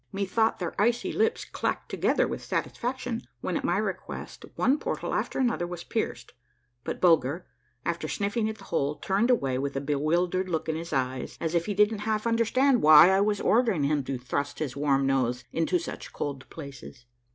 [0.11, 5.13] Methouglit their icy lips clacked to gether with satisfaction when, at my request, one portal
[5.13, 7.47] after 202 A MARVELLOUS UNDERGROUND JOURNEY another was pierced, but Bulger,
[7.85, 11.53] after sniffing at the hole, turned away with a bewildered look in his eyes as
[11.53, 15.43] if he didn't half understand why I was ordering him to thrust his warm nose
[15.53, 17.05] into such cold places.